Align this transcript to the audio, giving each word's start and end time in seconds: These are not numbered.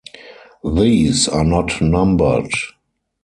These 0.65 1.27
are 1.27 1.43
not 1.43 1.79
numbered. 1.79 2.51